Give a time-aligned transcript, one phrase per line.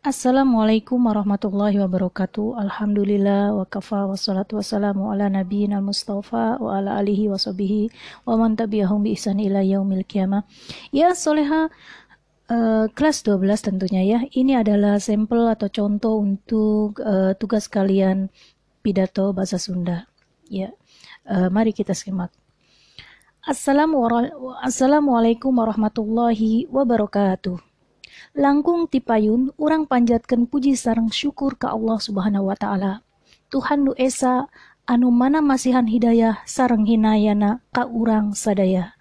[0.00, 2.56] Assalamualaikum warahmatullahi wabarakatuh.
[2.56, 7.92] Alhamdulillah wa kafa wa salatu wassalamu ala nabiyina mustafa wa ala alihi wa sahbihi
[8.24, 10.48] wa man tabi'ahum bi ihsan ila yaumil qiyamah.
[10.88, 11.68] Ya soleha
[12.48, 14.24] uh, kelas 12 tentunya ya.
[14.24, 18.32] Ini adalah sampel atau contoh untuk uh, tugas kalian
[18.80, 20.08] pidato bahasa Sunda.
[20.48, 20.72] Ya.
[21.28, 22.32] Uh, mari kita simak.
[24.64, 27.69] Assalamualaikum warahmatullahi wabarakatuh
[28.36, 32.92] langkung tipayun orang panjatkan puji sarang syukur ke Allah subhanahu Wa ta'ala.
[33.50, 34.46] Tuhan nu esa
[34.86, 38.94] anu mana masihan hidayah sarang hinayana ka urang sadaya.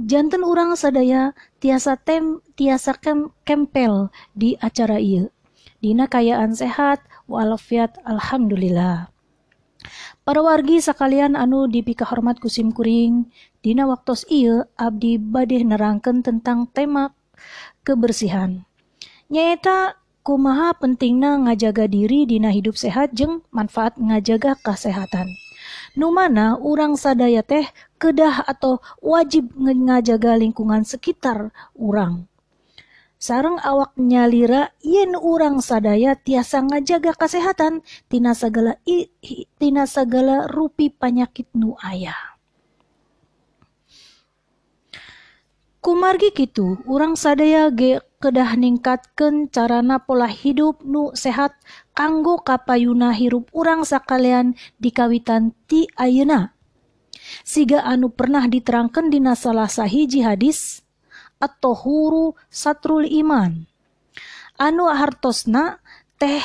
[0.00, 5.30] Jantan urang sadaya tiasa tem tiasa kem, kempel di acara iya
[5.78, 9.12] Dina kayaan sehat walafiat alhamdulillah.
[10.24, 13.28] Para wargi sekalian anu dipikahormat kusim kuring
[13.60, 17.12] Dina waktu iya Abdi badeh nerangkan tentang tema
[17.86, 18.64] kebersihan.
[19.28, 25.28] Nyata kumaha pentingna ngajaga diri dina hidup sehat jeng manfaat ngajaga kesehatan.
[25.96, 32.28] Numana orang sadaya teh kedah atau wajib ngajaga lingkungan sekitar orang.
[33.16, 37.80] Sarang awak nyalira yen orang sadaya tiasa ngajaga kesehatan
[38.12, 38.76] tina segala
[39.56, 42.33] tina segala rupi penyakit nu ayah.
[45.84, 51.52] kumargi gitu orang sadaya ge kedah ningkatkan carana pola hidup nu sehat
[51.92, 56.56] kanggo kapayuna hirup urang sakalian dikawitan ti ayeuna.
[57.44, 60.80] Siga anu pernah diterangkan di salah sahiji hadis
[61.36, 63.68] atau huru satrul iman.
[64.56, 65.84] Anu hartosna
[66.16, 66.40] teh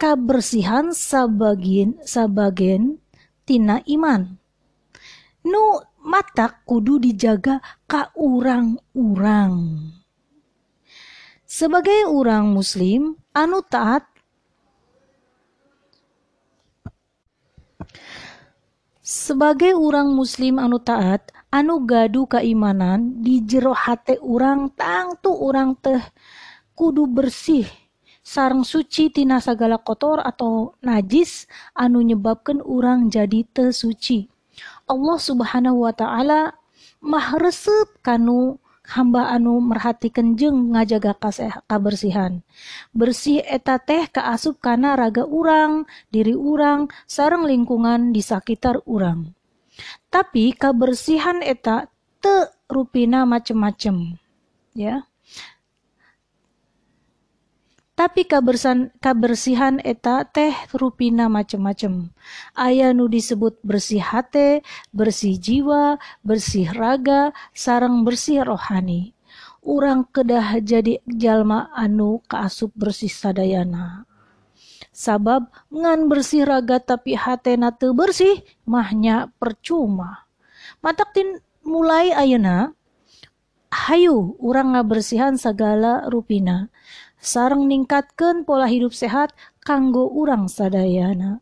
[0.00, 3.04] kabersihan sabagian sabagen
[3.44, 4.40] tina iman.
[5.44, 9.78] Nu mata kudu dijaga ka urang-urang.
[11.46, 14.08] Sebagai orang muslim anu taat
[19.02, 26.00] Sebagai orang muslim anu taat, anu gaduh keimanan di jero hate urang tangtu urang teh
[26.72, 27.68] kudu bersih
[28.24, 31.44] sarang suci tina sagala kotor atau najis
[31.76, 34.31] anu nyebabkan urang jadi tesuci.
[34.31, 34.31] suci
[34.86, 36.40] Allah subhanahu Wa ta'ala
[37.02, 37.28] mah
[38.02, 42.42] kanu hamba anu merhatikan jeng ngajaga kasih kabersihan.
[42.90, 49.32] Bersih eta teh keasup karena raga urang diri urang sarang lingkungan di sekitar urang.
[50.12, 51.88] Tapi kebersihan eta
[52.20, 54.16] te rupina macem-macem
[54.72, 55.04] ya
[57.92, 62.08] tapi kabersan kabersihan eta teh rupina macem-macem.
[62.56, 64.64] Aya nu disebut bersih hate
[64.96, 69.12] bersih jiwa bersih raga sarang bersih rohani.
[69.62, 74.08] Urang kedah jadi jalma anu kaasup bersih sadayana.
[74.90, 80.26] Sabab ngan bersih raga tapi hatena teu bersih mahnya percuma.
[80.82, 82.74] Matak tin mulai ayeuna
[83.72, 86.68] hayu urang ngabersihan segala rupina.
[87.16, 89.32] Sarang ningkatkan pola hidup sehat
[89.64, 91.40] kanggo urang sadayana.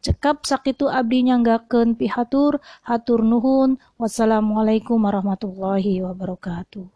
[0.00, 3.82] Cekap sakitu abdi nyanggaken pihatur hatur nuhun.
[3.98, 6.95] Wassalamualaikum warahmatullahi wabarakatuh